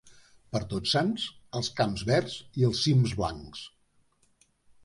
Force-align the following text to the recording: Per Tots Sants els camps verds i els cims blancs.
Per 0.55 0.61
Tots 0.71 0.93
Sants 0.95 1.25
els 1.59 1.69
camps 1.81 2.05
verds 2.13 2.39
i 2.63 2.67
els 2.71 2.81
cims 2.87 3.15
blancs. 3.21 3.63